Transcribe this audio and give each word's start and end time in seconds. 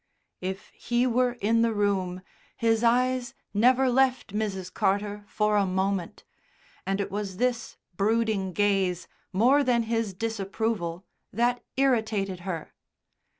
If 0.41 0.69
he 0.69 1.05
were 1.05 1.33
in 1.41 1.61
the 1.61 1.75
room 1.75 2.23
his 2.57 2.83
eyes 2.83 3.35
never 3.53 3.87
left 3.87 4.33
Mrs. 4.33 4.73
Carter 4.73 5.23
for 5.27 5.57
a 5.57 5.67
moment, 5.67 6.23
and 6.87 6.99
it 6.99 7.11
was 7.11 7.37
this 7.37 7.77
brooding 7.97 8.51
gaze 8.51 9.07
more 9.31 9.63
than 9.63 9.83
his 9.83 10.15
disapproval 10.15 11.05
that 11.31 11.63
irritated 11.77 12.39
her. 12.49 12.73